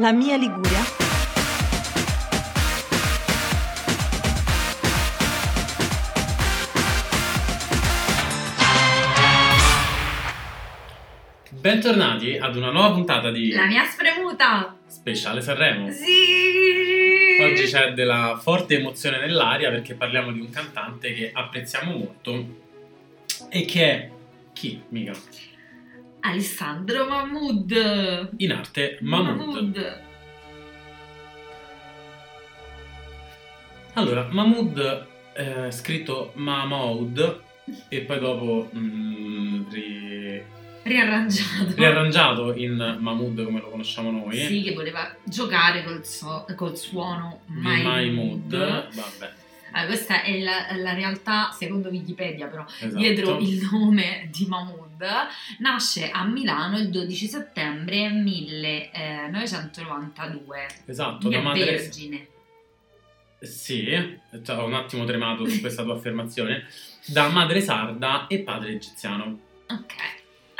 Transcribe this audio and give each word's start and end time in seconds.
La 0.00 0.12
mia 0.12 0.34
Liguria. 0.38 0.80
Bentornati 11.50 12.38
ad 12.38 12.56
una 12.56 12.70
nuova 12.70 12.92
puntata 12.92 13.30
di 13.30 13.50
La 13.50 13.66
mia 13.66 13.84
spremuta! 13.84 14.74
Speciale 14.86 15.42
Sanremo. 15.42 15.90
Sì! 15.90 17.42
Oggi 17.42 17.64
c'è 17.64 17.92
della 17.92 18.40
forte 18.42 18.78
emozione 18.78 19.18
nell'aria 19.18 19.68
perché 19.68 19.92
parliamo 19.92 20.32
di 20.32 20.40
un 20.40 20.48
cantante 20.48 21.12
che 21.12 21.30
apprezziamo 21.30 21.94
molto 21.94 22.46
e 23.50 23.66
che 23.66 23.84
è 23.84 24.10
chi, 24.54 24.80
mica? 24.88 25.12
Alessandro 26.20 27.06
Mahmood! 27.06 28.30
In 28.38 28.52
arte 28.52 28.98
Mahmood. 29.00 30.02
Allora, 33.94 34.28
Mahmood 34.30 35.06
è 35.32 35.70
scritto 35.70 36.32
Mahmoud 36.34 37.40
e 37.88 38.00
poi 38.02 38.18
dopo 38.18 38.70
mm, 38.74 39.70
ri- 39.70 40.42
Riarrangiato. 40.82 41.74
riarrangiato 41.74 42.54
in 42.54 42.96
Mahmood 43.00 43.44
come 43.44 43.60
lo 43.60 43.68
conosciamo 43.68 44.10
noi. 44.10 44.36
Sì, 44.36 44.62
che 44.62 44.72
voleva 44.72 45.14
giocare 45.24 45.84
col, 45.84 46.04
so- 46.04 46.46
col 46.56 46.76
suono. 46.76 47.40
Mood. 47.46 48.48
Vabbè, 48.48 49.32
Allora, 49.72 49.86
questa 49.86 50.22
è 50.22 50.38
la, 50.40 50.66
la 50.76 50.94
realtà, 50.94 51.50
secondo 51.52 51.88
Wikipedia 51.90 52.46
però, 52.46 52.64
esatto. 52.66 52.96
dietro 52.96 53.38
il 53.38 53.68
nome 53.70 54.28
di 54.32 54.46
Nasce 55.58 56.10
a 56.10 56.24
Milano 56.24 56.78
il 56.78 56.88
12 56.90 57.26
settembre 57.26 58.08
1992. 58.10 60.66
Esatto, 60.86 61.28
È 61.28 61.32
da 61.32 61.40
madre... 61.40 61.64
vergine. 61.64 62.26
Sì, 63.40 63.88
ho 63.90 64.64
un 64.64 64.74
attimo 64.74 65.04
tremato 65.04 65.46
su 65.46 65.60
questa 65.60 65.82
tua 65.82 65.94
affermazione. 65.94 66.66
Da 67.06 67.28
madre 67.28 67.60
sarda 67.60 68.26
e 68.26 68.40
padre 68.40 68.72
egiziano. 68.72 69.38
Ok, 69.68 69.94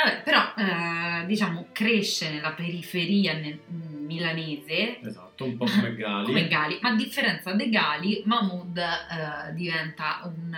Vabbè, 0.02 0.22
però 0.22 0.54
eh, 0.56 1.26
diciamo 1.26 1.66
cresce 1.72 2.30
nella 2.30 2.52
periferia 2.52 3.34
nel- 3.34 3.58
mm, 3.70 4.06
milanese 4.06 4.98
Esatto, 5.00 5.44
un 5.44 5.58
po' 5.58 5.66
come 5.66 5.94
Gali. 5.94 6.24
come 6.26 6.48
Gali, 6.48 6.78
ma 6.80 6.88
a 6.90 6.94
differenza 6.94 7.52
dei 7.52 7.68
Gali, 7.68 8.22
Mahmood 8.24 8.78
eh, 8.78 9.52
diventa 9.52 10.22
un, 10.24 10.56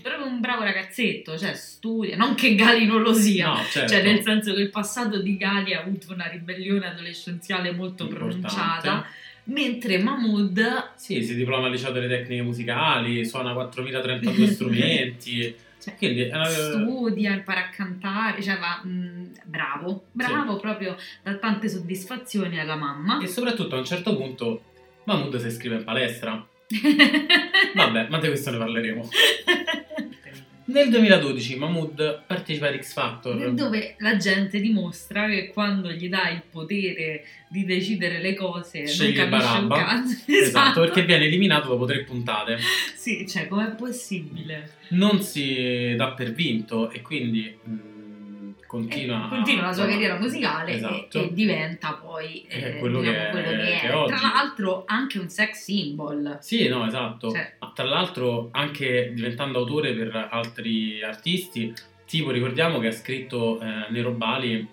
proprio 0.00 0.26
un 0.26 0.40
bravo 0.40 0.62
ragazzetto, 0.62 1.36
cioè 1.38 1.54
studia, 1.54 2.16
non 2.16 2.34
che 2.34 2.54
Gali 2.54 2.86
non 2.86 3.02
lo 3.02 3.12
sia, 3.12 3.48
No, 3.52 3.62
certo. 3.70 3.92
cioè 3.92 4.02
nel 4.02 4.22
senso 4.22 4.54
che 4.54 4.60
il 4.60 4.70
passato 4.70 5.20
di 5.20 5.36
Gali 5.36 5.74
ha 5.74 5.80
avuto 5.80 6.12
una 6.12 6.26
ribellione 6.28 6.86
adolescenziale 6.88 7.72
molto 7.72 8.04
Importante. 8.04 8.38
pronunciata, 8.38 9.06
mentre 9.44 9.98
Mahmood 9.98 10.90
Sì, 10.96 11.22
si 11.24 11.34
diploma 11.34 11.66
al 11.66 11.72
liceo 11.72 11.92
delle 11.92 12.08
tecniche 12.08 12.42
musicali, 12.42 13.24
suona 13.24 13.52
4032 13.52 14.46
strumenti. 14.52 15.54
cioè, 15.82 15.94
Quindi 15.96 16.22
una... 16.32 16.44
studia, 16.44 17.32
impara 17.32 17.66
a 17.66 17.68
cantare, 17.70 18.42
cioè 18.42 18.58
va 18.58 18.82
mm, 18.86 19.26
bravo, 19.44 20.04
bravo 20.12 20.56
proprio 20.56 20.96
da 21.22 21.34
tante 21.36 21.68
soddisfazioni 21.68 22.60
alla 22.60 22.76
mamma. 22.76 23.20
E 23.22 23.26
soprattutto 23.26 23.76
a 23.76 23.78
un 23.78 23.84
certo 23.84 24.14
punto 24.16 24.62
Mahmood 25.04 25.36
si 25.38 25.46
iscrive 25.46 25.76
in 25.76 25.84
palestra. 25.84 26.46
Vabbè, 27.74 28.06
ma 28.10 28.18
di 28.18 28.26
questo 28.28 28.50
ne 28.52 28.58
parleremo. 28.58 29.08
Nel 30.70 30.88
2012 30.88 31.56
Mahmood 31.56 32.22
partecipa 32.26 32.68
ad 32.68 32.80
X 32.80 32.92
Factor. 32.92 33.52
Dove 33.52 33.96
la 33.98 34.16
gente 34.16 34.60
dimostra 34.60 35.26
che 35.26 35.48
quando 35.48 35.90
gli 35.90 36.08
dai 36.08 36.34
il 36.34 36.42
potere 36.48 37.24
di 37.48 37.64
decidere 37.64 38.20
le 38.20 38.34
cose 38.34 38.86
Sceglie 38.86 39.22
non 39.26 39.30
capisce 39.30 39.58
un 39.58 39.66
Barabba. 39.66 39.84
cazzo. 39.84 40.16
Esatto, 40.30 40.80
perché 40.80 41.04
viene 41.04 41.24
eliminato 41.24 41.68
dopo 41.68 41.86
tre 41.86 42.04
puntate. 42.04 42.58
Sì, 42.94 43.26
cioè, 43.28 43.48
com'è 43.48 43.74
possibile? 43.74 44.76
Non 44.90 45.20
si 45.22 45.94
dà 45.96 46.12
per 46.12 46.32
vinto 46.32 46.90
e 46.90 47.02
quindi 47.02 47.52
mh, 47.62 47.72
continua, 48.70 49.26
Eh, 49.26 49.28
continua 49.28 49.62
la 49.66 49.72
sua 49.72 49.86
carriera 49.86 50.16
musicale 50.16 50.70
e- 50.70 50.74
Esatto. 50.76 51.18
e, 51.18 51.32
diventa 51.32 51.94
poi 51.94 52.42
È 52.48 52.56
eh, 52.76 52.78
quello 52.78 53.00
diciamo, 53.00 53.16
che 53.18 53.26
è- 53.26 53.30
quello 53.32 53.50
che 53.50 53.56
che 53.56 53.80
è. 53.80 53.88
è 53.90 53.94
oggi. 53.96 54.12
Tra 54.14 54.20
l'altro 54.32 54.82
anche 54.86 55.18
un 55.18 55.28
sex 55.28 55.50
symbol. 55.64 56.38
Sì, 56.40 56.68
no, 56.68 56.86
esatto. 56.86 57.30
Cioè- 57.32 57.56
Ma 57.58 57.72
tra 57.74 57.84
l'altro, 57.84 58.48
anche 58.52 59.10
diventando 59.12 59.58
autore 59.58 59.92
per 59.94 60.28
altri 60.30 61.02
artisti, 61.02 61.72
tipo 62.06 62.30
ricordiamo 62.30 62.78
che 62.78 62.86
ha 62.86 62.92
scritto 62.92 63.60
eh, 63.60 63.86
Nero 63.90 64.12
Bali 64.12 64.64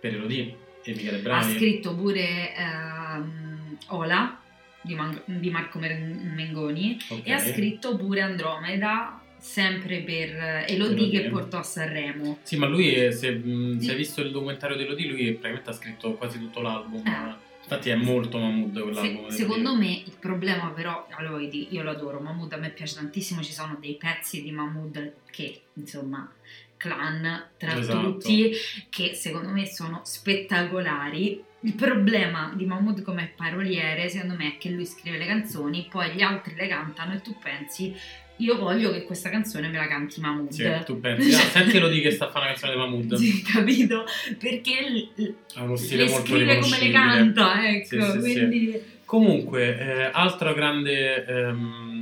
per 0.00 0.14
Elodie 0.14 0.56
e 0.82 0.90
Michele 0.92 1.18
Ha 1.18 1.20
Bravi. 1.20 1.54
scritto 1.54 1.94
pure 1.94 2.52
ehm, 2.54 3.76
Ola 3.88 4.40
di, 4.80 4.94
Man- 4.96 5.22
di 5.24 5.50
Marco 5.50 5.78
Mer- 5.78 5.98
Mengoni 6.00 6.96
Ok. 7.10 7.20
e 7.24 7.32
ha 7.32 7.38
scritto 7.38 7.96
pure 7.96 8.22
Andromeda 8.22 9.20
sempre 9.38 10.00
per 10.00 10.64
Elodie 10.68 11.08
che 11.10 11.28
portò 11.28 11.58
a 11.58 11.62
Sanremo. 11.62 12.38
Sì, 12.42 12.56
ma 12.56 12.66
lui, 12.66 12.92
eh, 12.94 13.12
se, 13.12 13.30
mh, 13.32 13.78
se 13.80 13.90
hai 13.92 13.96
visto 13.96 14.20
il 14.20 14.30
documentario 14.30 14.76
di 14.76 14.84
Elodie, 14.84 15.06
lui 15.08 15.24
praticamente 15.32 15.70
ha 15.70 15.72
scritto 15.72 16.14
quasi 16.14 16.38
tutto 16.38 16.60
l'album. 16.60 17.06
Eh. 17.06 17.44
Infatti 17.62 17.90
è 17.90 17.96
molto 17.96 18.38
Mahmood 18.38 18.74
Se- 18.76 18.80
quell'album. 18.82 19.28
secondo 19.28 19.74
me 19.74 19.90
il 20.04 20.14
problema 20.20 20.70
però, 20.70 21.06
allora 21.10 21.42
io 21.42 21.82
lo 21.82 21.90
adoro, 21.90 22.20
Mahmood 22.20 22.52
a 22.52 22.56
me 22.58 22.70
piace 22.70 22.94
tantissimo, 22.94 23.42
ci 23.42 23.52
sono 23.52 23.76
dei 23.80 23.96
pezzi 23.96 24.40
di 24.42 24.52
Mahmood 24.52 25.14
che 25.32 25.62
insomma 25.74 26.30
clan 26.76 27.48
tra 27.56 27.76
Esatto. 27.76 28.00
tutti 28.18 28.52
che 28.88 29.14
secondo 29.14 29.48
me 29.48 29.66
sono 29.66 30.02
spettacolari. 30.04 31.42
Il 31.66 31.74
problema 31.74 32.52
di 32.54 32.64
Mahmood 32.64 33.02
come 33.02 33.32
paroliere 33.34 34.08
secondo 34.08 34.36
me 34.36 34.54
è 34.54 34.56
che 34.56 34.70
lui 34.70 34.86
scrive 34.86 35.18
le 35.18 35.26
canzoni, 35.26 35.88
poi 35.90 36.12
gli 36.12 36.22
altri 36.22 36.54
le 36.54 36.68
cantano 36.68 37.14
e 37.14 37.20
tu 37.20 37.36
pensi 37.42 37.92
io 38.38 38.58
voglio 38.58 38.92
che 38.92 39.02
questa 39.04 39.30
canzone 39.30 39.68
me 39.68 39.78
la 39.78 39.88
canti 39.88 40.20
Mahmood. 40.20 40.50
Sì, 40.50 40.70
tu 40.84 41.00
pensi, 41.00 41.34
ah, 41.34 41.38
senti 41.38 41.78
Elodie 41.78 42.02
che 42.02 42.10
sta 42.10 42.26
a 42.26 42.30
fare 42.30 42.44
una 42.44 42.54
canzone 42.54 42.72
di 42.72 42.78
Mahmood. 42.78 43.14
Sì, 43.16 43.42
capito? 43.42 44.04
Perché 44.38 45.34
Ha 45.54 45.62
uno 45.62 45.76
stile 45.76 46.04
le 46.04 46.10
molto 46.10 46.26
scrive 46.26 46.58
come 46.58 46.78
le 46.78 46.90
canta, 46.90 47.68
ecco, 47.68 47.86
Sì, 47.86 48.00
sì, 48.02 48.10
sì. 48.10 48.18
quindi... 48.20 48.82
Comunque, 49.04 49.78
eh, 49.78 50.10
altra 50.12 50.52
grande 50.52 51.24
ehm, 51.24 51.95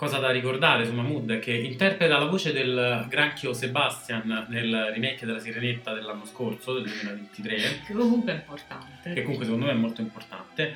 cosa 0.00 0.16
da 0.16 0.30
ricordare 0.30 0.86
su 0.86 0.94
Mahmood 0.94 1.30
è 1.30 1.38
che 1.40 1.52
interpreta 1.52 2.16
la 2.16 2.24
voce 2.24 2.54
del 2.54 3.04
granchio 3.06 3.52
Sebastian 3.52 4.46
nel 4.48 4.92
remake 4.94 5.26
della 5.26 5.38
Sirenetta 5.38 5.92
dell'anno 5.92 6.24
scorso, 6.24 6.72
del 6.72 6.84
2023, 6.84 7.56
Che 7.86 7.92
comunque 7.92 8.32
è 8.32 8.36
importante. 8.36 9.12
che 9.12 9.20
comunque 9.20 9.44
secondo 9.44 9.66
me 9.66 9.72
è 9.72 9.74
molto 9.74 10.00
importante. 10.00 10.74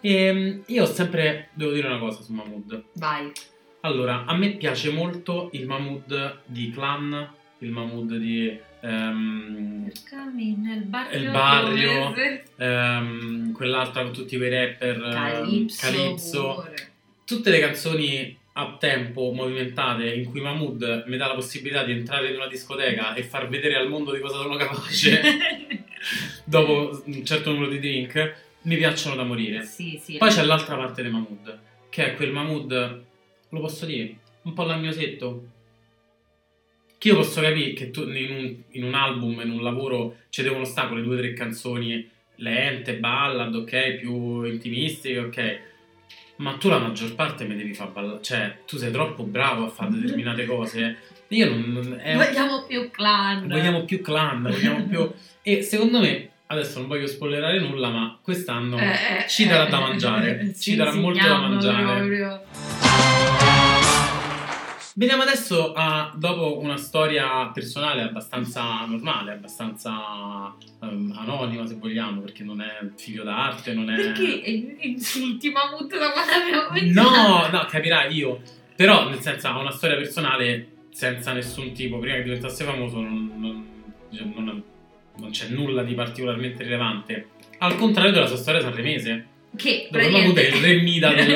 E 0.00 0.62
io 0.64 0.82
ho 0.84 0.86
sempre, 0.86 1.48
devo 1.54 1.72
dire 1.72 1.88
una 1.88 1.98
cosa 1.98 2.22
su 2.22 2.32
Mahmood. 2.32 2.84
Vai. 2.92 3.32
Allora, 3.80 4.24
a 4.24 4.36
me 4.36 4.50
piace 4.50 4.92
molto 4.92 5.48
il 5.54 5.66
Mahmood 5.66 6.42
di 6.44 6.70
Clan, 6.70 7.28
il 7.58 7.70
Mahmood 7.72 8.14
di... 8.18 8.56
ehm, 8.82 9.90
nel 10.60 10.82
barrio. 10.84 11.18
Il 11.18 11.30
barrio. 11.32 12.14
ehm, 12.56 13.50
quell'altra 13.50 14.04
con 14.04 14.12
tutti 14.12 14.36
quei 14.36 14.48
rapper 14.50 14.96
ehm, 15.02 15.10
Calypso. 15.12 15.80
Calypso. 15.90 16.72
tutte 17.24 17.50
le 17.50 17.58
canzoni 17.58 18.38
a 18.60 18.76
tempo 18.78 19.32
movimentate 19.32 20.12
in 20.12 20.24
cui 20.24 20.40
Mahmood 20.40 21.04
mi 21.06 21.16
dà 21.16 21.28
la 21.28 21.34
possibilità 21.34 21.82
di 21.82 21.92
entrare 21.92 22.28
in 22.28 22.36
una 22.36 22.46
discoteca 22.46 23.14
e 23.14 23.22
far 23.22 23.48
vedere 23.48 23.76
al 23.76 23.88
mondo 23.88 24.12
di 24.12 24.20
cosa 24.20 24.36
sono 24.36 24.56
capace 24.56 25.20
dopo 26.44 27.02
un 27.04 27.24
certo 27.24 27.52
numero 27.52 27.70
di 27.70 27.78
drink 27.78 28.48
mi 28.62 28.76
piacciono 28.76 29.16
da 29.16 29.24
morire. 29.24 29.64
sì, 29.64 29.98
sì. 30.02 30.16
Poi 30.18 30.28
c'è 30.28 30.44
l'altra 30.44 30.76
parte 30.76 31.02
di 31.02 31.08
Mahmood, 31.08 31.58
che 31.88 32.06
è 32.06 32.14
quel 32.14 32.32
Mahmood, 32.32 33.04
lo 33.48 33.60
posso 33.60 33.86
dire, 33.86 34.16
un 34.42 34.52
po' 34.52 34.64
lagnosetto. 34.64 35.46
Che 36.98 37.08
io 37.08 37.14
posso 37.14 37.40
capire 37.40 37.72
che 37.72 37.90
tu 37.90 38.02
in 38.02 38.30
un, 38.30 38.56
in 38.72 38.84
un 38.84 38.92
album, 38.92 39.40
in 39.40 39.50
un 39.50 39.62
lavoro, 39.62 40.18
ci 40.28 40.42
devono 40.42 40.64
stare 40.64 40.88
quelle 40.88 41.02
due 41.02 41.16
o 41.16 41.18
tre 41.18 41.32
canzoni 41.32 42.06
lente, 42.36 42.98
ballad, 42.98 43.54
ok, 43.54 43.94
più 43.94 44.42
intimistiche, 44.44 45.18
ok. 45.18 45.60
Ma 46.40 46.54
tu 46.54 46.68
la 46.70 46.78
maggior 46.78 47.14
parte 47.14 47.44
mi 47.44 47.54
devi 47.54 47.74
far 47.74 47.90
ballare, 47.90 48.20
cioè 48.22 48.60
tu 48.66 48.78
sei 48.78 48.90
troppo 48.90 49.24
bravo 49.24 49.66
a 49.66 49.68
fare 49.68 49.90
determinate 49.90 50.46
cose. 50.46 50.96
Io 51.28 51.48
non... 51.50 51.60
non- 51.68 52.00
è- 52.02 52.16
Vogliamo 52.16 52.64
più 52.66 52.90
clan. 52.90 53.46
vogliamo 53.46 53.84
più 53.84 54.00
clan, 54.00 54.42
vogliamo 54.42 54.84
più... 54.86 55.12
E 55.42 55.62
secondo 55.62 56.00
me, 56.00 56.28
adesso 56.46 56.78
non 56.78 56.88
voglio 56.88 57.06
spoilerare 57.06 57.60
nulla, 57.60 57.88
ma 57.90 58.18
quest'anno 58.22 58.78
Eh, 58.78 58.84
eh, 58.90 59.28
ci 59.28 59.46
darà 59.46 59.66
eh, 59.66 59.70
da 59.70 59.80
mangiare, 59.80 60.40
eh, 60.40 60.46
ci 60.54 60.70
sì, 60.72 60.76
darà 60.76 60.94
molto 60.94 61.26
da 61.26 61.38
mangiare. 61.38 61.84
proprio. 61.84 62.79
Veniamo 65.00 65.22
adesso 65.22 65.72
a, 65.72 66.12
dopo 66.14 66.60
una 66.60 66.76
storia 66.76 67.46
personale 67.54 68.02
abbastanza 68.02 68.84
normale, 68.84 69.32
abbastanza 69.32 70.54
ehm, 70.82 71.16
anonima 71.16 71.66
se 71.66 71.76
vogliamo, 71.76 72.20
perché 72.20 72.44
non 72.44 72.60
è 72.60 72.86
figlio 72.96 73.24
d'arte, 73.24 73.72
non 73.72 73.88
è... 73.88 73.94
Perché 73.94 74.26
insulti 74.80 75.48
Mahmood 75.48 75.98
da 75.98 76.10
quando? 76.12 76.92
No, 76.92 77.48
no, 77.50 77.64
capirai 77.66 78.14
io. 78.14 78.42
Però, 78.76 79.08
nel 79.08 79.20
senso, 79.20 79.48
ha 79.48 79.58
una 79.58 79.70
storia 79.70 79.96
personale 79.96 80.88
senza 80.90 81.32
nessun 81.32 81.72
tipo. 81.72 81.98
Prima 81.98 82.16
che 82.16 82.24
diventasse 82.24 82.62
famoso 82.64 83.00
non, 83.00 83.32
non, 83.38 84.34
non- 84.34 84.62
non 85.16 85.30
c'è 85.30 85.48
nulla 85.48 85.82
di 85.82 85.94
particolarmente 85.94 86.62
rilevante. 86.62 87.28
Al 87.60 87.74
contrario 87.76 88.12
della 88.12 88.26
sua 88.26 88.36
storia 88.36 88.60
sanremese, 88.60 89.28
Che 89.56 89.88
praticamente- 89.90 90.50
re 90.60 90.80
Mida 90.80 91.12
del, 91.14 91.26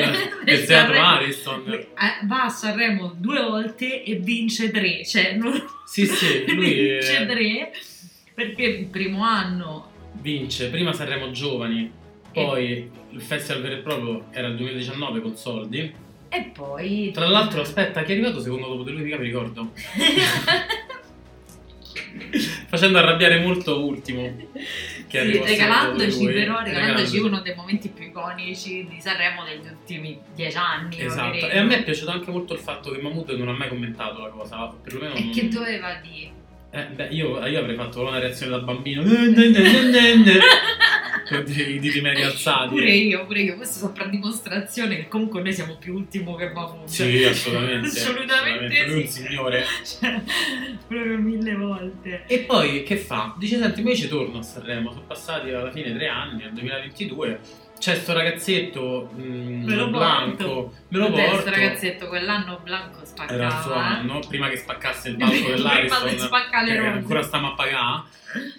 del 0.45 0.65
teatro 0.65 0.93
Sanremo- 0.95 1.05
Ariston. 1.05 1.69
Eh, 1.71 1.87
Va 2.25 2.43
a 2.45 2.49
Sanremo 2.49 3.13
due 3.17 3.41
volte 3.41 4.03
e 4.03 4.15
vince 4.15 4.71
tre, 4.71 5.05
cioè 5.05 5.33
non 5.35 5.53
Sì, 5.85 6.05
sì, 6.05 6.45
lui 6.53 6.73
vince 6.73 7.25
tre 7.25 7.71
perché 8.33 8.63
il 8.63 8.85
primo 8.87 9.23
anno 9.23 9.91
vince 10.21 10.69
prima 10.69 10.91
Sanremo 10.93 11.31
Giovani, 11.31 11.91
poi 12.33 12.89
il 13.11 13.21
festival 13.21 13.61
vero 13.61 13.75
e 13.75 13.79
proprio 13.79 14.25
era 14.31 14.47
il 14.47 14.55
2019 14.55 15.21
con 15.21 15.35
soldi. 15.35 15.93
e 16.29 16.41
poi 16.53 17.11
Tra 17.13 17.27
l'altro, 17.27 17.61
aspetta, 17.61 18.03
chi 18.03 18.11
è 18.11 18.15
arrivato 18.15 18.41
secondo 18.41 18.67
dopo 18.67 18.83
di 18.83 18.91
lui? 18.91 19.03
Mica 19.03 19.17
mi 19.17 19.25
ricordo. 19.25 19.71
Facendo 22.67 22.97
arrabbiare 22.97 23.39
molto 23.39 23.85
Ultimo. 23.85 24.35
Sì, 25.07 25.37
regalandoci 25.43 26.25
però 26.25 26.61
regalandoci 26.61 27.17
uno 27.19 27.39
dei 27.41 27.55
momenti 27.55 27.89
più 27.89 28.05
iconici 28.05 28.87
di 28.89 28.99
Sanremo 28.99 29.43
degli 29.43 29.65
ultimi 29.67 30.19
dieci 30.33 30.57
anni 30.57 30.99
Esatto, 31.01 31.47
e 31.47 31.57
a 31.57 31.63
me 31.63 31.77
è 31.79 31.83
piaciuto 31.83 32.11
anche 32.11 32.31
molto 32.31 32.53
il 32.53 32.59
fatto 32.59 32.91
che 32.91 33.01
Mahmood 33.01 33.29
non 33.31 33.49
ha 33.49 33.53
mai 33.53 33.69
commentato 33.69 34.19
la 34.21 34.29
cosa, 34.29 34.73
perlomeno 34.83 35.13
e 35.15 35.19
non- 35.23 35.31
che 35.31 35.47
doveva 35.47 35.93
dire 36.01 36.31
Eh, 36.71 36.85
beh, 36.87 37.07
io, 37.11 37.45
io 37.45 37.59
avrei 37.59 37.75
fatto 37.75 38.01
una 38.01 38.19
reazione 38.19 38.51
da 38.51 38.59
bambino 38.59 39.01
Con 41.27 41.43
i 41.47 41.79
diti 41.79 42.01
medi 42.01 42.21
alzati. 42.21 42.69
pure 42.69 42.91
io 42.91 43.25
pure 43.25 43.41
io 43.41 43.55
questo 43.55 43.79
sopra 43.79 44.05
dimostrazione 44.05 44.95
che 44.95 45.07
comunque 45.07 45.41
noi 45.41 45.53
siamo 45.53 45.75
più 45.77 45.95
ultimo 45.95 46.35
che 46.35 46.49
Mahmood 46.49 46.87
Sì, 46.87 47.23
assolutamente. 47.25 47.87
assolutamente 47.87 48.85
Lui 48.85 49.01
è 49.01 49.03
un 49.03 49.07
sì. 49.07 49.23
signore. 49.23 49.65
cioè, 49.83 50.21
proprio 50.87 51.17
mille 51.17 51.55
volte 51.55 52.23
E 52.27 52.39
poi 52.39 52.83
che 52.83 52.97
fa? 52.97 53.33
Dice: 53.37 53.57
Senti, 53.57 53.95
ci 53.95 54.07
torno 54.07 54.39
a 54.39 54.41
Sanremo. 54.43 54.91
Sono 54.91 55.03
passati 55.07 55.49
alla 55.49 55.71
fine 55.71 55.93
tre 55.95 56.07
anni, 56.07 56.43
nel 56.43 56.53
2022. 56.53 57.39
C'è 57.85 57.93
sto 57.97 58.13
ragazzetto 58.13 59.11
mm, 59.15 59.63
Me 59.63 59.75
lo 59.75 59.89
Blanco, 59.91 60.73
me 60.87 60.97
lo 60.97 61.11
porto. 61.11 61.39
sto 61.41 61.49
ragazzetto 61.51 62.07
quell'anno 62.07 62.59
Blanco 62.63 63.05
spaccava 63.05 63.33
Era 63.39 63.45
il 63.45 63.61
suo 63.61 63.75
eh. 63.75 63.77
anno, 63.77 64.19
prima 64.27 64.49
che 64.49 64.57
spaccasse 64.57 65.09
il 65.09 65.17
palco 65.21 65.33
Prima 65.35 65.55
dell'Ariston, 65.55 66.09
che 66.65 66.77
rose. 66.77 66.87
ancora 66.87 67.21
stiamo 67.21 67.51
a 67.51 67.53
pagare. 67.53 68.03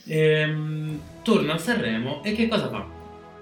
Ehm, 0.06 1.00
torna 1.24 1.54
a 1.54 1.58
Sanremo 1.58 2.22
e 2.22 2.34
che 2.36 2.46
cosa 2.46 2.68
fa? 2.68 2.86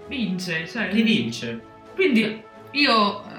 vince 0.09 0.67
cioè 0.67 0.91
Rivince. 0.91 1.61
quindi 1.95 2.43
io 2.71 3.25
eh, 3.27 3.34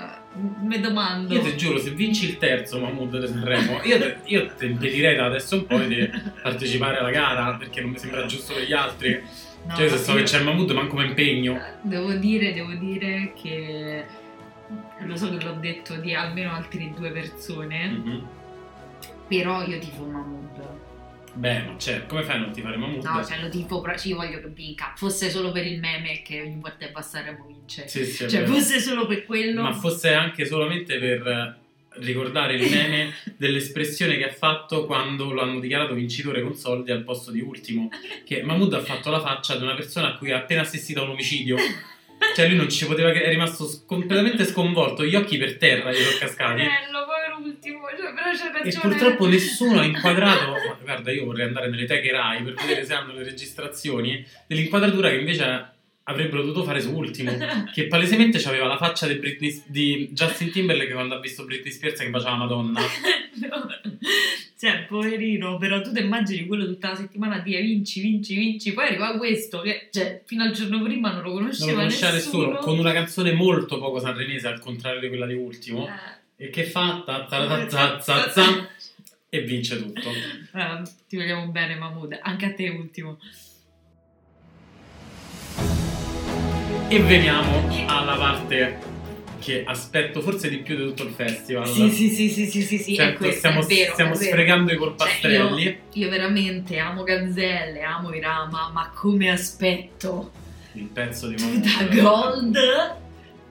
mi 0.61 0.79
domando 0.79 1.33
Io 1.33 1.41
ti 1.41 1.55
giuro, 1.55 1.77
se 1.79 1.91
vinci 1.91 2.25
il 2.29 2.37
terzo 2.37 2.79
Mahmood 2.79 3.19
di 3.19 3.27
Sanremo, 3.27 3.81
io, 3.83 3.97
te, 3.99 4.17
io 4.25 4.47
ti 4.57 4.65
impedirei 4.65 5.15
da 5.15 5.25
adesso 5.25 5.55
un 5.55 5.65
po' 5.65 5.77
di 5.79 6.09
partecipare 6.41 6.97
alla 6.97 7.09
gara 7.11 7.55
perché 7.55 7.81
non 7.81 7.91
mi 7.91 7.97
sembra 7.97 8.25
giusto 8.25 8.53
per 8.53 8.63
gli 8.63 8.73
altri. 8.73 9.21
No, 9.67 9.75
cioè, 9.75 9.89
se 9.89 9.97
so 9.97 10.11
io- 10.11 10.17
che 10.17 10.23
c'è 10.23 10.39
il 10.39 10.43
Mahmood, 10.45 10.71
manco 10.71 10.95
mi 10.97 11.05
impegno. 11.05 11.59
Devo 11.81 12.13
dire, 12.13 12.53
devo 12.53 12.73
dire 12.73 13.33
che 13.41 14.05
lo 14.99 15.15
so 15.15 15.35
che 15.35 15.43
l'ho 15.43 15.57
detto 15.59 15.95
di 15.95 16.13
almeno 16.13 16.51
altre 16.51 16.91
due 16.95 17.11
persone, 17.11 17.87
Mhm. 17.87 18.27
però 19.27 19.63
io 19.65 19.79
tifo 19.79 20.03
Mahmood. 20.03 20.67
Beh, 21.35 21.61
ma 21.63 21.77
certo, 21.77 22.07
come 22.07 22.23
fai 22.23 22.37
a 22.37 22.39
non 22.39 22.51
ti 22.51 22.61
fare 22.61 22.77
Mahmood? 22.77 23.03
No, 23.03 23.23
cioè 23.23 23.41
lo 23.41 23.49
tifo, 23.49 23.81
però 23.81 23.97
ci 23.97 24.13
voglio 24.13 24.39
che 24.39 24.47
vinca. 24.47 24.93
Fosse 24.95 25.29
solo 25.29 25.51
per 25.51 25.65
il 25.65 25.79
meme 25.79 26.21
che 26.21 26.41
ogni 26.41 26.59
volta 26.61 26.85
che 26.85 26.91
va 26.91 26.99
a 27.01 27.45
vince. 27.45 27.87
Sì, 27.87 28.05
sì, 28.05 28.23
è 28.23 28.27
cioè, 28.27 28.45
fosse 28.45 28.79
solo 28.79 29.05
per 29.05 29.25
quello. 29.25 29.61
Ma 29.61 29.73
fosse 29.73 30.13
anche 30.13 30.45
solamente 30.45 30.97
per 30.97 31.63
ricordare 31.97 32.55
il 32.55 32.69
meme 32.69 33.13
dell'espressione 33.37 34.17
che 34.17 34.29
ha 34.29 34.33
fatto 34.33 34.85
quando 34.85 35.31
lo 35.31 35.41
hanno 35.41 35.59
dichiarato 35.59 35.93
vincitore 35.93 36.41
con 36.41 36.55
soldi 36.55 36.91
al 36.91 37.03
posto 37.03 37.31
di 37.31 37.41
ultimo. 37.41 37.89
Che 38.23 38.41
Mahmood 38.41 38.73
ha 38.73 38.81
fatto 38.81 39.09
la 39.09 39.19
faccia 39.19 39.57
di 39.57 39.63
una 39.63 39.75
persona 39.75 40.09
a 40.09 40.17
cui 40.17 40.31
ha 40.31 40.37
appena 40.37 40.61
assistito 40.61 41.01
a 41.01 41.03
un 41.03 41.11
omicidio. 41.11 41.57
Cioè, 42.33 42.47
lui 42.47 42.55
non 42.55 42.69
ci 42.69 42.85
poteva 42.85 43.11
è 43.11 43.29
rimasto 43.29 43.69
completamente 43.85 44.45
sconvolto, 44.45 45.05
gli 45.05 45.15
occhi 45.15 45.37
per 45.37 45.57
terra 45.57 45.91
gli 45.91 45.97
sono 45.97 46.17
cascati. 46.17 46.61
Bello, 46.61 47.05
ultimo, 47.69 47.87
cioè, 47.97 48.13
però 48.13 48.31
c'è 48.31 48.45
E 48.47 48.63
ragione. 48.63 48.95
purtroppo 48.95 49.27
nessuno 49.27 49.79
ha 49.79 49.83
inquadrato. 49.85 50.53
guarda, 50.83 51.11
io 51.11 51.25
vorrei 51.25 51.47
andare 51.47 51.69
nelle 51.69 51.85
teche 51.85 52.11
Rai 52.11 52.43
per 52.43 52.53
vedere 52.53 52.85
se 52.85 52.93
hanno 52.93 53.13
le 53.13 53.23
registrazioni 53.23 54.25
dell'inquadratura 54.47 55.09
che 55.09 55.15
invece 55.17 55.73
avrebbero 56.07 56.41
dovuto 56.43 56.63
fare 56.63 56.81
su 56.81 56.91
ultimo. 56.93 57.31
Che 57.73 57.87
palesemente 57.87 58.37
aveva 58.47 58.67
la 58.67 58.77
faccia 58.77 59.07
di, 59.07 59.15
Britney- 59.15 59.63
di 59.65 60.09
Justin 60.11 60.51
Timberlake 60.51 60.93
quando 60.93 61.15
ha 61.15 61.19
visto 61.19 61.45
Britney 61.45 61.71
Spears 61.71 61.99
che 61.99 62.09
faceva 62.09 62.35
Madonna. 62.35 62.79
No. 63.35 63.67
Cioè, 64.57 64.85
poverino, 64.87 65.57
però 65.57 65.81
tu 65.81 65.91
ti 65.91 65.99
immagini 65.99 66.45
quello 66.47 66.65
tutta 66.65 66.91
la 66.91 66.95
settimana 66.95 67.39
dire 67.39 67.61
vinci, 67.61 67.99
vinci, 67.99 68.33
vinci, 68.33 68.71
poi 68.71 68.85
arriva 68.87 69.17
questo 69.17 69.59
che, 69.59 69.89
cioè, 69.91 70.21
fino 70.25 70.43
al 70.43 70.51
giorno 70.51 70.81
prima 70.81 71.11
non 71.11 71.21
lo 71.21 71.27
Non 71.33 71.37
conosceva, 71.39 71.71
lo 71.71 71.77
conosceva 71.79 72.13
nessuno, 72.13 72.43
nessuno. 72.51 72.59
con 72.59 72.79
una 72.79 72.93
canzone 72.93 73.33
molto 73.33 73.77
poco 73.77 73.99
sanremese 73.99 74.47
al 74.47 74.59
contrario 74.61 75.01
di 75.01 75.09
quella 75.09 75.25
di 75.25 75.33
ultimo. 75.33 75.85
Eh. 75.85 75.91
E 76.37 76.49
che 76.49 76.65
fa? 76.65 77.01
Ta 77.05 77.25
ta 77.25 77.65
ta 77.65 77.97
ta 77.97 78.29
ta 78.33 78.67
e 79.29 79.41
vince 79.41 79.77
tutto. 79.77 80.09
Eh, 80.09 80.81
ti 81.07 81.15
vogliamo 81.15 81.47
bene, 81.47 81.75
Mahmood, 81.75 82.19
anche 82.21 82.45
a 82.45 82.53
te 82.53 82.69
ultimo. 82.69 83.17
E 86.87 86.99
veniamo 86.99 87.67
alla 87.87 88.15
parte 88.15 88.93
che 89.39 89.63
aspetto 89.65 90.21
forse 90.21 90.49
di 90.49 90.57
più 90.59 90.75
di 90.75 90.83
tutto 90.83 91.03
il 91.03 91.11
festival. 91.13 91.67
Sì, 91.67 91.89
sì, 91.89 92.09
sì, 92.09 92.29
sì, 92.29 92.45
sì, 92.47 92.61
sì, 92.61 92.77
sì, 92.79 92.95
Cioè, 92.95 93.09
è 93.09 93.13
questo, 93.13 93.37
stiamo, 93.37 93.61
vero, 93.61 93.93
stiamo 93.93 94.15
sfregando 94.15 94.71
i 94.71 94.75
Cioè, 94.75 94.77
polpastrelli. 94.85 95.63
io, 95.63 95.77
io 95.93 96.09
veramente 96.09 96.77
amo 96.77 97.03
Gazzelle, 97.03 97.81
amo 97.81 98.13
Irama, 98.13 98.69
ma 98.73 98.91
come 98.93 99.29
aspetto 99.31 100.31
Il 100.73 100.85
pezzo 100.87 101.27
di 101.27 101.35
Mahmood. 101.41 101.95
Gold. 101.95 103.03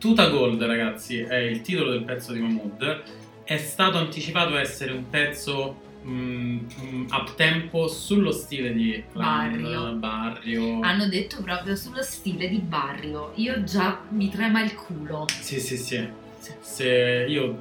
Tuta 0.05 0.29
Gold, 0.29 0.63
ragazzi, 0.63 1.21
è 1.21 1.37
il 1.37 1.63
titolo 1.63 1.93
del 1.93 2.03
pezzo 2.05 2.35
di 2.35 2.39
Mahmood. 2.39 3.05
È 3.43 3.57
stato 3.57 3.97
anticipato 3.97 4.55
essere 4.59 4.93
un 4.93 5.09
pezzo 5.09 5.81
mm, 6.05 6.59
mm, 6.83 7.07
up 7.09 7.35
tempo 7.37 7.89
sullo 7.89 8.31
stile 8.31 8.75
di 8.75 9.03
Barrio. 9.15 9.95
Barrio. 9.95 10.81
Hanno 10.83 11.09
detto 11.09 11.41
proprio 11.43 11.75
sullo 11.75 12.03
stile 12.03 12.51
di 12.51 12.59
Barrio. 12.59 13.33
Io 13.37 13.65
già 13.65 14.03
mi 14.11 14.29
trema 14.29 14.63
il 14.63 14.75
culo. 14.75 15.25
Sì, 15.41 15.59
sì, 15.59 15.79
sì. 15.79 16.07
Se 16.61 17.25
io. 17.27 17.59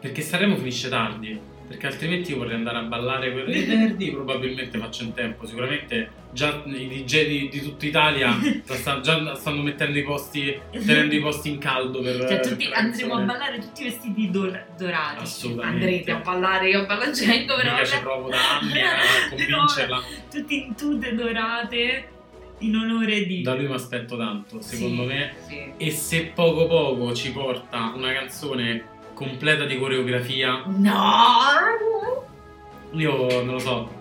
Perché 0.00 0.22
Sanremo 0.22 0.56
finisce 0.56 0.88
tardi. 0.88 1.38
Perché 1.68 1.86
altrimenti 1.86 2.30
io 2.30 2.38
vorrei 2.38 2.54
andare 2.54 2.78
a 2.78 2.82
ballare 2.82 3.30
quel 3.30 3.44
venerdì. 3.44 4.10
Probabilmente 4.10 4.78
faccio 4.78 5.02
in 5.04 5.12
tempo. 5.12 5.46
Sicuramente 5.46 6.10
già 6.32 6.62
i 6.66 6.88
DJ 6.88 7.26
di, 7.26 7.48
di 7.50 7.60
tutta 7.60 7.84
Italia 7.86 8.34
la 8.66 8.74
sta- 8.74 9.00
già 9.00 9.34
stanno 9.34 9.60
mettendo 9.62 9.98
i 9.98 10.02
posti. 10.02 10.58
tenendo 10.70 11.14
i 11.14 11.20
posti 11.20 11.50
in 11.50 11.58
caldo 11.58 12.00
per. 12.00 12.16
Cioè, 12.26 12.40
tutti, 12.40 12.64
per 12.68 12.78
andremo 12.78 13.14
a 13.16 13.20
ballare 13.20 13.58
tutti 13.58 13.84
vestiti 13.84 14.30
dor- 14.30 14.64
dorati. 14.78 15.22
Assolutamente. 15.22 15.84
Andrete 15.84 16.10
a 16.10 16.16
ballare, 16.16 16.68
io 16.70 16.86
ballagendo, 16.86 17.54
però. 17.56 17.84
Ci 17.84 17.90
vabbè. 17.92 18.02
provo 18.02 18.28
da 18.30 18.58
anni 18.60 18.80
a 18.80 18.88
convincerla. 19.28 20.02
tutti 20.30 20.64
in 20.64 20.74
tute 20.74 21.14
dorate 21.14 22.08
in 22.60 22.74
onore 22.76 23.26
di. 23.26 23.42
Da 23.42 23.54
lui 23.54 23.66
mi 23.66 23.74
aspetto 23.74 24.16
tanto, 24.16 24.60
secondo 24.62 25.02
Sì, 25.02 25.06
me. 25.08 25.34
Sì. 25.46 25.72
E 25.76 25.90
se 25.90 26.32
poco 26.34 26.66
poco 26.66 27.14
ci 27.14 27.30
porta 27.30 27.92
una 27.94 28.12
canzone 28.12 28.96
completa 29.18 29.64
di 29.64 29.76
coreografia, 29.76 30.62
No! 30.66 30.92
io 32.92 33.42
non 33.42 33.54
lo 33.54 33.58
so. 33.58 33.96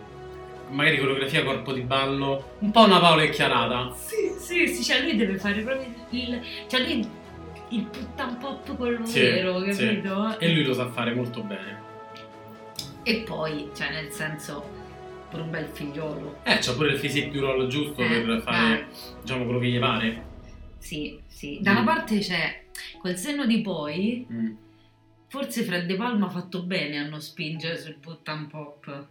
Magari 0.69 0.99
coreografia, 0.99 1.43
corpo 1.43 1.71
di 1.73 1.81
ballo, 1.81 2.51
un 2.59 2.69
po' 2.71 2.83
una 2.83 2.99
Paola 2.99 3.23
e 3.23 3.29
Chiarata. 3.29 3.95
Sì, 3.95 4.31
sì, 4.37 4.67
sì, 4.67 4.83
cioè 4.83 5.01
lui 5.01 5.15
deve 5.15 5.37
fare 5.39 5.61
proprio 5.61 5.89
il. 6.11 6.39
Cioè 6.67 6.81
lui 6.81 7.07
il 7.69 7.83
puttan 7.85 8.37
pop 8.37 8.75
quello 8.75 9.03
Sì, 9.05 9.19
vero, 9.21 9.59
sì. 9.71 9.85
capito? 9.87 10.37
E 10.39 10.53
lui 10.53 10.63
lo 10.63 10.73
sa 10.73 10.87
fare 10.89 11.13
molto 11.15 11.41
bene. 11.41 11.81
E 13.03 13.23
poi, 13.25 13.69
cioè, 13.75 13.89
nel 13.91 14.11
senso, 14.11 14.63
per 15.31 15.39
un 15.39 15.49
bel 15.49 15.65
figliolo. 15.71 16.39
Eh, 16.43 16.57
c'ha 16.59 16.73
pure 16.73 16.91
il 16.91 16.99
physique 16.99 17.31
du 17.31 17.39
roll 17.39 17.67
giusto 17.67 18.01
Eh, 18.03 18.21
per 18.21 18.41
fare, 18.41 18.87
diciamo, 19.21 19.45
quello 19.45 19.59
che 19.59 19.67
gli 19.67 19.79
pare. 19.79 20.25
Sì, 20.77 21.17
sì. 21.27 21.57
Da 21.61 21.71
una 21.71 21.81
Mm. 21.81 21.85
parte 21.85 22.19
c'è 22.19 22.63
col 23.01 23.15
senno 23.15 23.45
di 23.45 23.61
poi, 23.61 24.27
Mm. 24.31 24.51
Forse 25.27 25.63
Fred 25.63 25.85
De 25.85 25.95
Palma 25.95 26.27
ha 26.27 26.29
fatto 26.29 26.63
bene 26.63 26.97
a 26.99 27.07
non 27.07 27.21
spingere 27.21 27.77
sul 27.77 27.95
puttan 27.99 28.47
pop. 28.47 29.05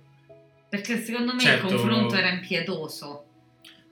Perché 0.69 0.99
secondo 0.99 1.33
me 1.35 1.41
Certo. 1.41 1.67
il 1.67 1.73
confronto 1.75 2.15
era 2.17 2.31
impietoso. 2.31 3.23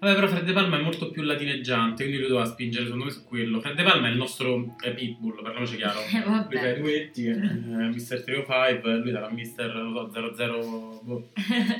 Vabbè, 0.00 0.14
però 0.16 0.26
Fred 0.26 0.44
De 0.44 0.52
Palma 0.52 0.78
è 0.78 0.82
molto 0.82 1.10
più 1.10 1.22
latineggiante, 1.22 2.02
quindi 2.02 2.18
lui 2.20 2.28
doveva 2.28 2.46
spingere 2.46 2.84
secondo 2.84 3.04
me 3.04 3.10
su 3.10 3.24
quello. 3.24 3.60
Fred 3.60 3.76
De 3.76 3.82
Palma 3.84 4.08
è 4.08 4.10
il 4.10 4.16
nostro 4.18 4.76
eh, 4.82 4.92
pitbull, 4.92 5.40
parliamoci 5.42 5.76
chiaro. 5.76 6.00
Eh, 6.00 6.10
Lui 6.12 6.22
fa 6.22 6.28
i 6.28 6.32
vabbè. 6.42 6.78
duetti, 6.80 7.26
eh, 7.26 7.34
Mr. 7.36 8.22
Trio 8.24 8.44
5, 8.44 8.96
lui 8.98 9.12
darà 9.12 9.30
Mr. 9.30 9.72
non 9.74 10.10
so, 10.12 10.34
00, 10.36 11.00
boh, 11.04 11.28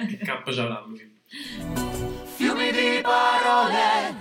che 0.09 0.17
capo 0.19 0.53
ci 0.53 0.61
avrà 0.61 0.83
lui. 0.87 1.13
Fiumi 2.37 2.71
di 2.71 3.01
parole. 3.03 4.15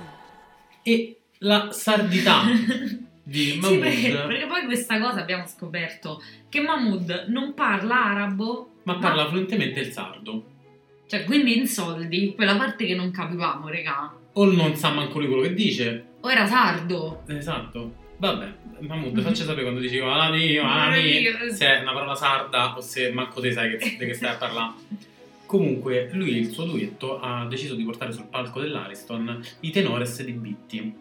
E 0.82 1.20
la 1.40 1.70
sardità 1.72 2.42
di 3.24 3.52
Sì, 3.52 3.58
Mahmood, 3.58 3.80
perché, 3.80 4.12
perché 4.12 4.46
poi 4.48 4.66
questa 4.66 5.00
cosa 5.00 5.22
abbiamo 5.22 5.48
scoperto 5.48 6.22
che 6.50 6.60
Mahmood 6.62 7.26
non 7.30 7.54
parla 7.54 8.06
arabo, 8.06 8.72
ma 8.84 8.98
parla 8.98 9.28
fluentemente 9.28 9.80
il 9.80 9.92
sardo. 9.92 10.52
Cioè, 11.08 11.24
quindi 11.24 11.58
in 11.58 11.68
soldi, 11.68 12.34
quella 12.36 12.56
parte 12.58 12.86
che 12.86 12.96
non 12.96 13.12
capivamo, 13.12 13.68
regà. 13.70 14.14
O 14.34 14.46
non 14.46 14.76
sa 14.76 14.92
manco 14.92 15.20
lui 15.20 15.28
quello 15.28 15.44
che 15.44 15.54
dice. 15.54 16.06
O 16.22 16.32
era 16.32 16.46
sardo. 16.48 17.24
Esatto. 17.28 18.02
Vabbè, 18.18 18.54
Mahmood, 18.80 19.22
facci 19.22 19.44
sapere 19.44 19.64
quando 19.64 19.80
dici 19.80 20.00
ah 20.00 20.30
mio, 20.32 20.64
se 21.52 21.66
è 21.66 21.82
una 21.82 21.94
parola 21.94 22.16
sarda 22.16 22.76
o 22.76 22.82
se 22.82 23.12
manco 23.12 23.42
te 23.42 23.52
sai 23.52 23.78
che, 23.78 23.98
di 23.98 24.06
che 24.06 24.14
stai 24.14 24.32
a 24.32 24.38
parlare. 24.38 24.74
Comunque, 25.46 26.10
lui 26.14 26.38
il 26.38 26.50
suo 26.52 26.64
duetto 26.66 27.20
ha 27.20 27.46
deciso 27.46 27.76
di 27.76 27.84
portare 27.84 28.12
sul 28.12 28.28
palco 28.28 28.60
dell'Ariston 28.60 29.40
i 29.60 29.72
Tenores 29.72 30.24
di 30.24 30.32
Bitti, 30.32 30.96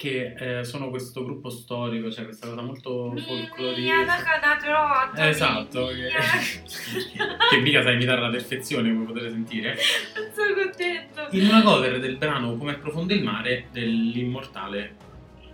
che 0.00 0.32
eh, 0.60 0.64
sono 0.64 0.88
questo 0.88 1.22
gruppo 1.22 1.50
storico, 1.50 2.10
cioè 2.10 2.24
questa 2.24 2.48
cosa 2.48 2.62
molto 2.62 3.12
folcloristica. 3.18 4.00
Esatto, 5.28 5.88
che, 5.88 6.08
che 7.50 7.60
mica 7.60 7.82
sai 7.82 7.96
imitare 7.96 8.20
alla 8.20 8.30
perfezione, 8.30 8.90
come 8.90 9.04
potete 9.04 9.28
sentire. 9.28 9.76
Sono 10.34 10.54
contento. 10.54 11.26
In 11.32 11.44
una 11.48 11.62
cover 11.62 12.00
del 12.00 12.16
brano 12.16 12.56
Come 12.56 12.72
è 12.72 12.78
profondo 12.78 13.12
il 13.12 13.22
mare 13.22 13.66
dell'immortale 13.72 14.96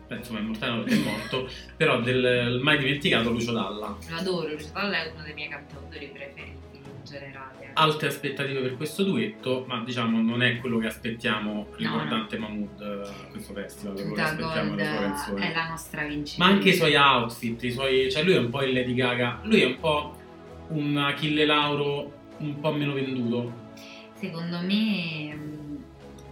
beh, 0.06 0.14
insomma, 0.14 0.38
immortale 0.38 0.84
è 0.84 0.94
morto, 0.94 1.50
però 1.76 2.00
del 2.00 2.60
mai 2.62 2.78
dimenticato 2.78 3.30
Lucio 3.30 3.50
Dalla. 3.50 3.96
Lo 4.08 4.16
adoro, 4.16 4.48
Lucio 4.50 4.70
Dalla 4.72 5.02
è 5.02 5.10
uno 5.12 5.24
dei 5.24 5.34
miei 5.34 5.48
cantautori 5.48 6.06
preferiti 6.06 6.75
generale. 7.06 7.70
Alte 7.74 8.06
aspettative 8.06 8.60
per 8.60 8.76
questo 8.76 9.02
duetto, 9.04 9.64
ma 9.66 9.82
diciamo 9.84 10.20
non 10.20 10.42
è 10.42 10.58
quello 10.58 10.78
che 10.78 10.88
aspettiamo 10.88 11.68
riguardante 11.76 12.36
no. 12.36 12.48
Mahmood 12.48 12.80
a 12.82 13.26
questo 13.30 13.52
festival. 13.54 13.94
Quello 13.94 14.14
che 14.14 14.20
aspettiamo 14.20 14.74
le 14.74 14.84
sue 14.84 14.98
canzoni. 14.98 15.40
È 15.40 15.52
la 15.54 15.68
nostra 15.68 16.04
vincitrice. 16.04 16.38
Ma 16.38 16.46
anche 16.46 16.68
i 16.68 16.74
suoi 16.74 16.94
outfit, 16.96 17.62
i 17.62 17.70
suoi, 17.72 18.10
cioè 18.10 18.22
lui 18.22 18.34
è 18.34 18.38
un 18.38 18.50
po' 18.50 18.62
il 18.62 18.72
Lady 18.72 18.94
Gaga, 18.94 19.40
lui 19.44 19.62
è 19.62 19.66
un 19.66 19.78
po' 19.78 20.16
un 20.68 20.96
Achille 20.96 21.46
Lauro 21.46 22.12
un 22.38 22.60
po' 22.60 22.72
meno 22.72 22.92
venduto. 22.92 23.64
Secondo 24.14 24.60
me, 24.62 25.38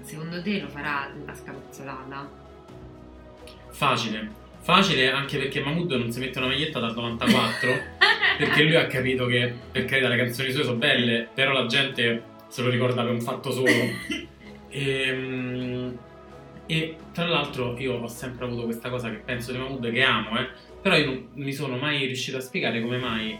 secondo 0.02 0.42
te 0.42 0.60
lo 0.60 0.68
farà 0.68 1.10
la 1.24 1.34
scalozzolata? 1.34 2.42
Facile, 3.70 4.30
facile 4.60 5.10
anche 5.10 5.36
perché 5.38 5.60
Mahmood 5.60 5.92
non 5.92 6.10
si 6.10 6.20
mette 6.20 6.38
una 6.38 6.48
maglietta 6.48 6.78
dal 6.80 6.94
94 6.96 7.70
perché 8.36 8.62
lui 8.62 8.76
ha 8.76 8.86
capito 8.86 9.26
che 9.26 9.52
per 9.70 9.84
carità 9.84 10.08
le 10.08 10.16
canzoni 10.16 10.50
sue 10.50 10.64
sono 10.64 10.76
belle, 10.76 11.28
però 11.32 11.52
la 11.52 11.66
gente 11.66 12.22
se 12.48 12.62
lo 12.62 12.70
ricorda 12.70 13.02
per 13.02 13.12
un 13.12 13.20
fatto 13.20 13.50
solo. 13.50 13.68
e, 13.68 14.28
ehm, 14.70 15.98
e, 16.66 16.96
tra 17.12 17.26
l'altro 17.26 17.76
io 17.78 17.94
ho 17.94 18.08
sempre 18.08 18.46
avuto 18.46 18.64
questa 18.64 18.88
cosa 18.88 19.10
che 19.10 19.16
penso 19.16 19.52
di 19.52 19.58
Mahmood 19.58 19.90
che 19.90 20.02
amo, 20.02 20.38
eh, 20.38 20.48
però 20.80 20.96
io 20.96 21.06
non 21.06 21.28
mi 21.34 21.52
sono 21.52 21.76
mai 21.76 22.04
riuscito 22.06 22.36
a 22.36 22.40
spiegare 22.40 22.80
come 22.80 22.98
mai 22.98 23.38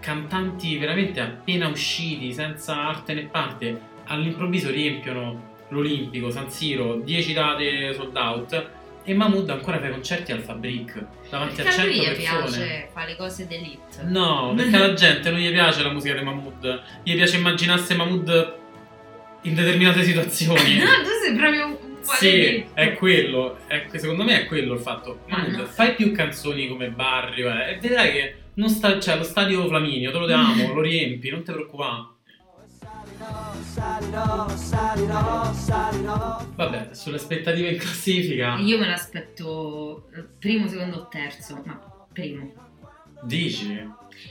cantanti 0.00 0.76
veramente 0.78 1.20
appena 1.20 1.68
usciti, 1.68 2.32
senza 2.32 2.88
arte 2.88 3.14
né 3.14 3.26
parte, 3.26 3.78
all'improvviso 4.04 4.70
riempiono 4.70 5.56
l'Olimpico, 5.68 6.30
San 6.30 6.50
Siro, 6.50 6.96
10 6.96 7.32
date 7.32 7.92
sold 7.92 8.16
out 8.16 8.70
e 9.08 9.14
Mahmood 9.14 9.48
ancora 9.48 9.80
fa 9.80 9.86
i 9.86 9.90
concerti 9.90 10.32
al 10.32 10.40
Fabric 10.40 11.02
davanti 11.30 11.62
perché 11.62 11.70
a 11.70 11.72
100 11.72 11.80
a 11.80 11.94
lui 11.94 12.04
persone. 12.04 12.56
piace 12.56 12.88
fare 12.92 13.08
le 13.08 13.16
cose 13.16 13.46
d'elite. 13.46 14.02
No, 14.02 14.52
perché 14.54 14.76
alla 14.76 14.92
gente 14.92 15.30
non 15.30 15.40
gli 15.40 15.50
piace 15.50 15.82
la 15.82 15.90
musica 15.90 16.14
di 16.14 16.22
Mahmood. 16.22 16.82
Gli 17.02 17.14
piace 17.14 17.38
immaginarsi 17.38 17.96
Mahmood 17.96 18.56
in 19.42 19.54
determinate 19.54 20.02
situazioni. 20.02 20.76
no, 20.76 20.84
tu 21.02 21.08
sei 21.24 21.34
proprio 21.34 21.66
un 21.68 21.96
Sì, 22.02 22.66
è 22.74 22.92
quello. 22.92 23.56
È, 23.66 23.86
secondo 23.96 24.24
me 24.24 24.42
è 24.42 24.46
quello 24.46 24.74
il 24.74 24.80
fatto. 24.80 25.20
Mahmood, 25.26 25.54
no. 25.54 25.64
fai 25.64 25.94
più 25.94 26.12
canzoni 26.12 26.68
come 26.68 26.90
Barrio 26.90 27.48
eh, 27.50 27.70
e 27.70 27.78
vedrai 27.80 28.12
che 28.12 28.34
non 28.54 28.68
sta, 28.68 29.00
cioè, 29.00 29.16
lo 29.16 29.22
stadio 29.22 29.66
Flaminio, 29.68 30.10
te 30.10 30.18
lo 30.18 30.26
diamo, 30.26 30.68
lo 30.74 30.82
riempi, 30.82 31.30
non 31.30 31.42
ti 31.42 31.50
preoccupare. 31.50 32.16
Salirò, 34.08 34.48
salirò, 34.56 35.52
salirò. 35.52 36.46
Vabbè, 36.54 36.88
sulle 36.92 37.16
aspettative 37.16 37.72
in 37.72 37.78
classifica. 37.78 38.56
Io 38.56 38.78
me 38.78 38.86
l'aspetto 38.86 40.08
primo, 40.38 40.66
secondo 40.66 40.96
o 40.96 41.08
terzo, 41.08 41.60
ma 41.66 41.78
primo. 42.10 42.50
Dici? 43.20 43.86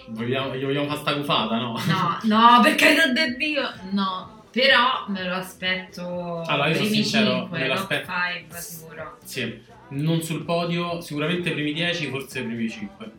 Vogliamo, 0.08 0.56
gli 0.56 0.64
vogliamo 0.64 0.88
fare 0.88 1.00
sta 1.00 1.16
cufata, 1.16 1.60
no? 1.60 1.80
No, 1.86 2.18
no, 2.24 2.62
per 2.64 2.74
carità 2.74 3.08
di 3.08 3.36
Dio, 3.36 3.72
no. 3.92 4.46
Però 4.50 5.06
me 5.10 5.24
lo 5.24 5.36
aspetto 5.36 6.42
allora, 6.42 6.70
io 6.70 6.76
sono 6.76 6.88
sincero, 6.88 7.40
5, 7.42 7.60
me 7.60 7.68
l'aspetto 7.68 8.12
5 8.36 8.60
sicuro. 8.60 9.18
Sì, 9.24 9.62
non 9.90 10.24
sul 10.24 10.44
podio, 10.44 11.02
sicuramente 11.02 11.50
i 11.50 11.54
primi 11.54 11.74
10, 11.74 12.08
forse 12.08 12.40
i 12.40 12.46
primi 12.46 12.68
5. 12.68 13.12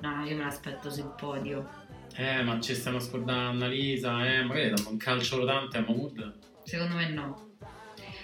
No, 0.00 0.24
io 0.24 0.36
me 0.36 0.42
l'aspetto 0.42 0.90
sul 0.90 1.14
podio. 1.16 1.80
Eh, 2.16 2.42
ma 2.42 2.60
ci 2.60 2.74
stanno 2.74 3.00
scordando 3.00 3.64
Annalisa, 3.64 4.26
eh, 4.26 4.42
magari 4.42 4.70
danno 4.70 4.90
un 4.90 4.96
calcio 4.96 5.38
rotante 5.38 5.78
a 5.78 5.80
Mahmood. 5.80 6.34
Secondo 6.64 6.96
me 6.96 7.08
no. 7.08 7.50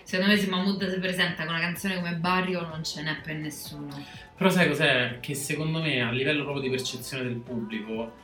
Secondo 0.03 0.33
me 0.33 0.39
se 0.39 0.49
Mahmood 0.49 0.91
si 0.91 0.99
presenta 0.99 1.45
con 1.45 1.55
una 1.55 1.63
canzone 1.63 1.97
come 1.97 2.17
Barrio 2.17 2.67
non 2.67 2.83
ce 2.85 3.03
n'è 3.03 3.21
per 3.23 3.37
nessuno. 3.37 3.89
Però 4.37 4.49
sai 4.51 4.69
cos'è? 4.69 5.19
Che 5.21 5.35
secondo 5.35 5.81
me 5.81 6.03
a 6.03 6.11
livello 6.11 6.45
proprio 6.45 6.63
di 6.63 6.71
percezione 6.71 7.25
del 7.25 7.37
pubblico, 7.37 8.15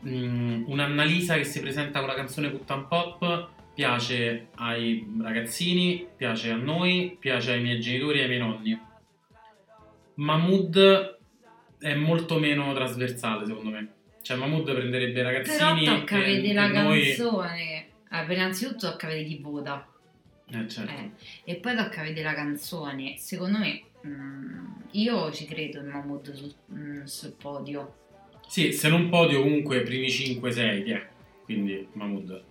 mh, 0.00 0.10
mm, 0.10 0.64
un'Annalisa 0.66 1.36
che 1.36 1.44
si 1.44 1.60
presenta 1.60 1.98
con 1.98 2.08
la 2.08 2.14
canzone 2.14 2.50
Puttan 2.50 2.86
Pop 2.86 3.52
piace 3.74 4.48
ai 4.54 5.06
ragazzini, 5.20 6.06
piace 6.16 6.50
a 6.50 6.56
noi, 6.56 7.16
piace 7.18 7.52
ai 7.52 7.60
miei 7.60 7.80
genitori 7.80 8.20
e 8.20 8.22
ai 8.22 8.28
miei 8.28 8.40
nonni. 8.40 8.80
Mahmood 10.14 11.18
è 11.78 11.94
molto 11.94 12.38
meno 12.38 12.72
trasversale 12.72 13.44
secondo 13.46 13.70
me. 13.70 13.92
Cioè, 14.24 14.38
Mahmood 14.38 14.72
prenderebbe 14.72 15.22
ragazzini. 15.22 15.84
Però 15.84 15.98
tocca 15.98 16.18
vedere 16.18 16.54
la 16.54 16.82
noi... 16.82 17.02
canzone. 17.02 17.86
Ah, 18.08 18.32
innanzitutto 18.32 18.88
tocca 18.88 19.06
vedere 19.06 19.26
chi 19.26 19.38
vota. 19.38 19.86
Eh, 20.50 20.66
certo. 20.66 20.92
Eh, 20.92 21.10
e 21.44 21.56
poi 21.56 21.76
tocca 21.76 22.00
vedere 22.00 22.22
la 22.22 22.34
canzone. 22.34 23.18
Secondo 23.18 23.58
me, 23.58 23.82
mh, 24.00 24.08
mm, 24.08 24.66
io 24.92 25.30
ci 25.30 25.44
credo 25.44 25.80
in 25.80 25.88
Mahmood 25.88 26.32
sul, 26.32 26.54
mh, 26.64 26.80
mm, 26.80 27.02
sul 27.04 27.34
podio. 27.36 27.96
Sì, 28.48 28.72
se 28.72 28.88
non 28.88 29.10
podio, 29.10 29.42
comunque 29.42 29.82
primi 29.82 30.06
5-6, 30.06 30.86
yeah. 30.86 31.06
quindi 31.44 31.86
Mahmood. 31.92 32.42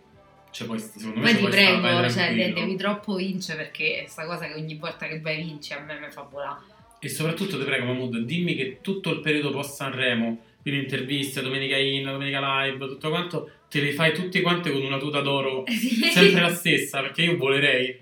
Cioè, 0.52 0.68
poi, 0.68 0.78
secondo 0.78 1.22
me, 1.22 1.34
poi 1.34 1.44
ti 1.44 1.50
prego, 1.50 2.10
cioè, 2.12 2.54
devi 2.54 2.76
troppo 2.76 3.16
vincere 3.16 3.64
perché 3.64 4.04
è 4.04 4.08
sta 4.08 4.28
cosa 4.28 4.46
che 4.46 4.54
ogni 4.54 4.76
volta 4.76 5.08
che 5.08 5.20
vai 5.20 5.42
vinci 5.42 5.74
a 5.74 5.80
me 5.80 5.98
mi 5.98 6.12
fa 6.12 6.22
volare. 6.22 6.60
E 7.00 7.10
soprattutto 7.10 7.58
ti 7.58 7.64
prego, 7.64 7.88
Mahmood, 7.88 8.20
dimmi 8.20 8.54
che 8.54 8.78
tutto 8.82 9.12
il 9.12 9.22
periodo 9.22 9.50
post 9.50 9.74
Sanremo 9.74 10.52
quindi 10.64 10.82
interviste, 10.82 11.42
domenica 11.42 11.78
in, 11.78 12.06
domenica 12.06 12.64
live, 12.64 12.88
tutto 12.88 13.10
quanto, 13.10 13.52
te 13.70 13.82
le 13.82 13.92
fai 13.92 14.14
tutte 14.14 14.42
quante 14.42 14.72
con 14.72 14.82
una 14.82 14.98
tuta 14.98 15.20
d'oro, 15.20 15.66
sempre 16.14 16.42
la 16.42 16.54
stessa, 16.54 17.02
perché 17.02 17.24
io 17.24 17.38
volerei. 17.38 18.00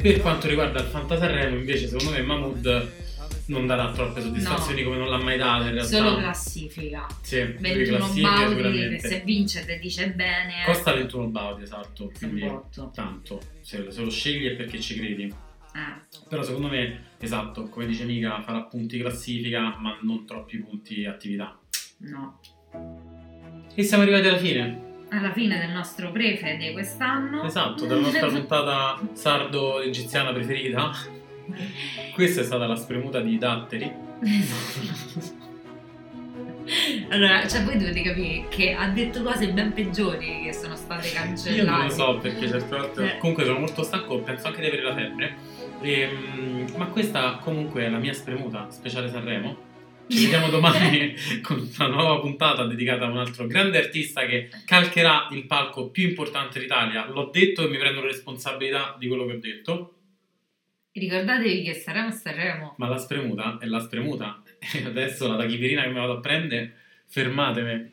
Per 0.00 0.20
quanto 0.20 0.48
riguarda 0.48 0.80
il 0.80 0.86
Fantasarremo, 0.86 1.56
invece, 1.56 1.88
secondo 1.88 2.12
me 2.12 2.22
Mahmood 2.22 2.92
non 3.46 3.66
darà 3.66 3.90
troppe 3.90 4.20
soddisfazioni 4.20 4.82
no. 4.82 4.86
come 4.86 5.00
non 5.00 5.10
l'ha 5.10 5.22
mai 5.22 5.36
data 5.36 5.64
in 5.64 5.72
realtà. 5.72 5.96
Solo 5.96 6.16
classifica. 6.16 7.06
Sì, 7.20 7.42
21 7.58 8.08
Baudi 8.20 8.88
che 8.88 8.98
se 9.00 9.22
vince 9.24 9.64
te 9.64 9.78
dice 9.78 10.10
bene. 10.10 10.62
Costa 10.64 10.94
21 10.94 11.26
Baudi, 11.26 11.62
esatto. 11.64 12.10
Quindi 12.16 12.48
tanto. 12.94 13.40
Se, 13.60 13.90
se 13.90 14.00
lo 14.02 14.10
scegli 14.10 14.46
è 14.46 14.52
perché 14.52 14.80
ci 14.80 14.96
credi. 14.96 15.34
Ah. 15.72 16.00
Però 16.28 16.42
secondo 16.42 16.68
me, 16.68 17.10
esatto, 17.18 17.68
come 17.68 17.86
dice 17.86 18.04
Mica, 18.04 18.40
farà 18.42 18.62
punti 18.62 18.98
classifica, 18.98 19.76
ma 19.78 19.98
non 20.02 20.26
troppi 20.26 20.58
punti 20.58 21.04
attività. 21.04 21.58
No. 21.98 22.40
E 23.74 23.82
siamo 23.82 24.02
arrivati 24.02 24.28
alla 24.28 24.38
fine. 24.38 24.88
Alla 25.10 25.32
fine 25.32 25.58
del 25.58 25.70
nostro 25.70 26.10
prefe 26.12 26.56
di 26.56 26.72
quest'anno. 26.72 27.44
Esatto, 27.44 27.86
della 27.86 28.00
nostra 28.00 28.28
puntata 28.30 29.00
sardo-egiziana 29.12 30.32
preferita. 30.32 30.92
Questa 32.14 32.40
è 32.40 32.44
stata 32.44 32.66
la 32.66 32.76
spremuta 32.76 33.20
di 33.20 33.38
Datteri. 33.38 33.92
Allora, 37.10 37.46
cioè 37.48 37.64
voi 37.64 37.76
dovete 37.76 38.02
capire 38.02 38.46
che 38.48 38.72
ha 38.72 38.88
detto 38.88 39.22
cose 39.22 39.48
ben 39.48 39.72
peggiori 39.72 40.42
che 40.44 40.52
sono 40.52 40.76
state 40.76 41.10
cancellate. 41.10 41.60
Io 41.60 41.68
non 41.68 41.86
lo 41.86 41.90
so 41.90 42.18
perché 42.18 42.46
certe 42.46 42.76
volte... 42.76 43.14
Eh. 43.14 43.18
Comunque 43.18 43.44
sono 43.44 43.58
molto 43.58 43.82
stanco, 43.82 44.20
penso 44.20 44.46
anche 44.46 44.60
di 44.60 44.66
avere 44.68 44.82
la 44.82 44.94
febbre. 44.94 45.36
E, 45.82 46.00
ehm, 46.02 46.72
ma 46.76 46.86
questa 46.86 47.40
comunque 47.42 47.84
è 47.84 47.88
la 47.88 47.98
mia 47.98 48.12
spremuta 48.12 48.70
speciale 48.70 49.10
Sanremo. 49.10 49.68
Ci 50.06 50.22
vediamo 50.22 50.50
domani 50.50 51.14
con 51.42 51.68
una 51.76 51.88
nuova 51.88 52.20
puntata 52.20 52.64
dedicata 52.64 53.06
a 53.06 53.10
un 53.10 53.18
altro 53.18 53.46
grande 53.46 53.78
artista 53.78 54.24
che 54.24 54.48
calcherà 54.64 55.26
il 55.32 55.46
palco 55.46 55.88
più 55.88 56.08
importante 56.08 56.60
d'Italia. 56.60 57.06
L'ho 57.06 57.28
detto 57.32 57.64
e 57.64 57.68
mi 57.68 57.76
prendo 57.76 58.02
la 58.02 58.06
responsabilità 58.06 58.94
di 58.96 59.08
quello 59.08 59.26
che 59.26 59.32
ho 59.32 59.38
detto. 59.40 59.94
Ricordatevi 60.92 61.62
che 61.64 61.74
saremo 61.74 62.12
Sanremo. 62.12 62.74
Ma 62.78 62.88
la 62.88 62.98
spremuta 62.98 63.58
è 63.60 63.66
la 63.66 63.80
spremuta. 63.80 64.42
E 64.72 64.84
adesso 64.84 65.26
la 65.26 65.38
tachipirina 65.38 65.82
che 65.82 65.88
mi 65.88 65.94
vado 65.94 66.18
a 66.18 66.20
prendere, 66.20 66.74
fermatemi. 67.10 67.90